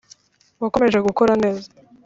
wakomeje 0.61 0.97
gukora 1.07 1.33
neza, 1.43 1.67